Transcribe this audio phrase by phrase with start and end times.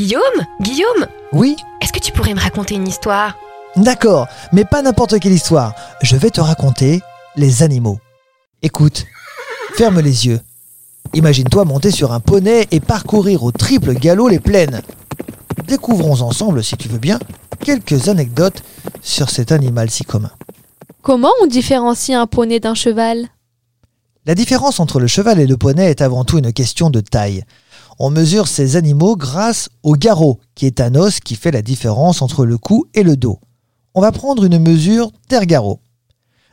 [0.00, 3.36] Guillaume Guillaume Oui Est-ce que tu pourrais me raconter une histoire?
[3.76, 5.74] D'accord, mais pas n'importe quelle histoire.
[6.00, 7.02] Je vais te raconter
[7.36, 7.98] les animaux.
[8.62, 9.04] Écoute,
[9.74, 10.40] ferme les yeux.
[11.12, 14.80] Imagine-toi monter sur un poney et parcourir au triple galop les plaines.
[15.66, 17.18] Découvrons ensemble, si tu veux bien,
[17.62, 18.62] quelques anecdotes
[19.02, 20.32] sur cet animal si commun.
[21.02, 23.28] Comment on différencie un poney d'un cheval?
[24.24, 27.44] La différence entre le cheval et le poney est avant tout une question de taille.
[28.02, 32.22] On mesure ces animaux grâce au garrot, qui est un os qui fait la différence
[32.22, 33.38] entre le cou et le dos.
[33.92, 35.80] On va prendre une mesure terre-garrot.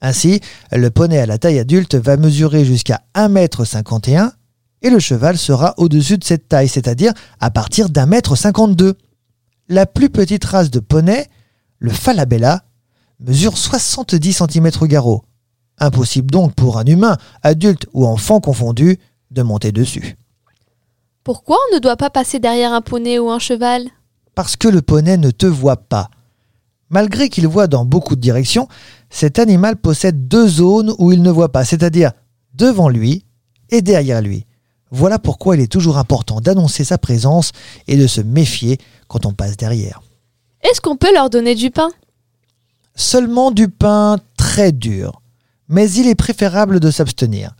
[0.00, 0.40] Ainsi,
[0.72, 4.30] le poney à la taille adulte va mesurer jusqu'à 1,51 m
[4.80, 8.94] et le cheval sera au-dessus de cette taille, c'est-à-dire à partir d'un mètre 52.
[9.68, 11.26] La plus petite race de poney,
[11.78, 12.64] le Falabella,
[13.20, 15.24] mesure 70 cm au garrot.
[15.76, 18.98] Impossible donc pour un humain, adulte ou enfant confondu,
[19.30, 20.16] de monter dessus.
[21.24, 23.86] Pourquoi on ne doit pas passer derrière un poney ou un cheval?
[24.34, 26.10] Parce que le poney ne te voit pas.
[26.90, 28.68] Malgré qu'il voit dans beaucoup de directions,
[29.08, 32.12] cet animal possède deux zones où il ne voit pas, c'est-à-dire
[32.52, 33.24] devant lui
[33.70, 34.44] et derrière lui.
[34.90, 37.52] Voilà pourquoi il est toujours important d'annoncer sa présence
[37.88, 40.02] et de se méfier quand on passe derrière.
[40.60, 41.88] Est-ce qu'on peut leur donner du pain?
[42.96, 45.22] Seulement du pain très dur,
[45.68, 47.56] mais il est préférable de s'abstenir.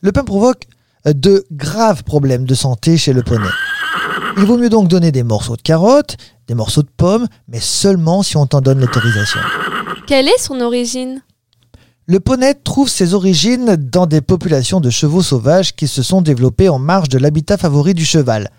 [0.00, 0.68] Le pain provoque
[1.04, 3.48] de graves problèmes de santé chez le poney.
[4.36, 8.22] Il vaut mieux donc donner des morceaux de carottes, des morceaux de pommes, mais seulement
[8.22, 9.40] si on t'en donne l'autorisation.
[10.06, 11.22] Quelle est son origine?
[12.06, 16.68] Le poney trouve ses origines dans des populations de chevaux sauvages qui se sont développées
[16.68, 18.50] en marge de l'habitat favori du cheval.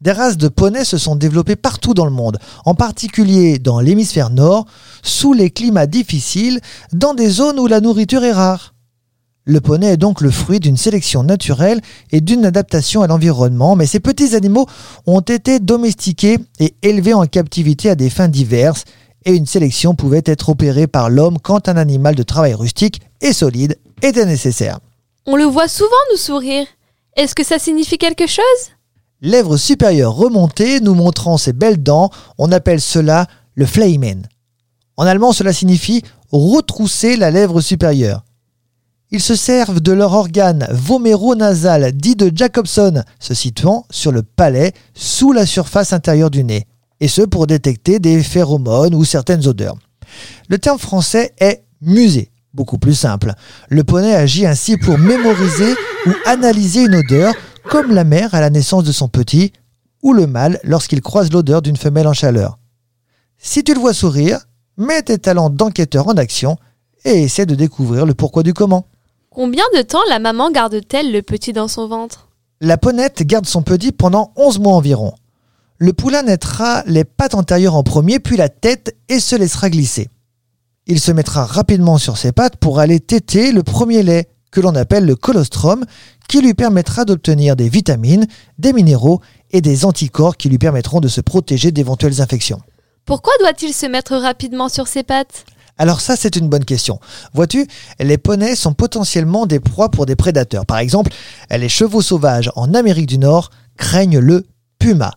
[0.00, 4.28] Des races de poneys se sont développées partout dans le monde, en particulier dans l'hémisphère
[4.28, 4.66] nord,
[5.02, 6.60] sous les climats difficiles,
[6.92, 8.73] dans des zones où la nourriture est rare.
[9.46, 13.84] Le poney est donc le fruit d'une sélection naturelle et d'une adaptation à l'environnement, mais
[13.84, 14.66] ces petits animaux
[15.06, 18.84] ont été domestiqués et élevés en captivité à des fins diverses,
[19.26, 23.34] et une sélection pouvait être opérée par l'homme quand un animal de travail rustique et
[23.34, 24.80] solide était nécessaire.
[25.26, 26.66] On le voit souvent nous sourire.
[27.16, 28.44] Est-ce que ça signifie quelque chose?
[29.20, 34.26] Lèvres supérieures remontées nous montrant ses belles dents, on appelle cela le Fleimen.
[34.96, 38.24] En allemand, cela signifie retrousser la lèvre supérieure.
[39.14, 44.72] Ils se servent de leur organe voméro-nasal dit de Jacobson, se situant sur le palais
[44.92, 46.66] sous la surface intérieure du nez,
[46.98, 49.76] et ce pour détecter des phéromones ou certaines odeurs.
[50.48, 53.34] Le terme français est musée, beaucoup plus simple.
[53.68, 55.74] Le poney agit ainsi pour mémoriser
[56.06, 57.32] ou analyser une odeur,
[57.70, 59.52] comme la mère à la naissance de son petit,
[60.02, 62.58] ou le mâle lorsqu'il croise l'odeur d'une femelle en chaleur.
[63.38, 64.40] Si tu le vois sourire,
[64.76, 66.56] mets tes talents d'enquêteur en action
[67.04, 68.88] et essaie de découvrir le pourquoi du comment.
[69.34, 72.28] Combien de temps la maman garde-t-elle le petit dans son ventre?
[72.60, 75.12] La ponette garde son petit pendant 11 mois environ.
[75.78, 80.08] Le poulain naîtra les pattes antérieures en premier, puis la tête et se laissera glisser.
[80.86, 84.76] Il se mettra rapidement sur ses pattes pour aller téter le premier lait, que l'on
[84.76, 85.84] appelle le colostrum,
[86.28, 88.28] qui lui permettra d'obtenir des vitamines,
[88.60, 92.60] des minéraux et des anticorps qui lui permettront de se protéger d'éventuelles infections.
[93.04, 95.44] Pourquoi doit-il se mettre rapidement sur ses pattes?
[95.76, 97.00] Alors ça, c'est une bonne question.
[97.32, 97.66] Vois-tu,
[97.98, 100.66] les poneys sont potentiellement des proies pour des prédateurs.
[100.66, 101.10] Par exemple,
[101.50, 104.46] les chevaux sauvages en Amérique du Nord craignent le
[104.78, 105.12] puma.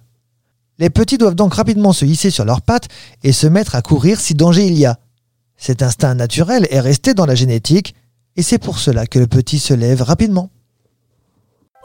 [0.79, 2.87] Les petits doivent donc rapidement se hisser sur leurs pattes
[3.23, 4.99] et se mettre à courir si danger il y a.
[5.57, 7.95] Cet instinct naturel est resté dans la génétique
[8.35, 10.51] et c'est pour cela que le petit se lève rapidement.